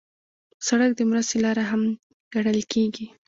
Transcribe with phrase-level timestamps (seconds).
[0.67, 1.81] سړک د مرستې لاره هم
[2.33, 3.05] ګڼل کېږي.